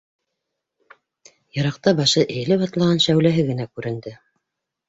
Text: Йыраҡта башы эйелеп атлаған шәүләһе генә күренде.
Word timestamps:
Йыраҡта 1.57 1.95
башы 2.01 2.25
эйелеп 2.39 2.65
атлаған 2.69 3.05
шәүләһе 3.07 3.47
генә 3.51 3.69
күренде. 3.75 4.19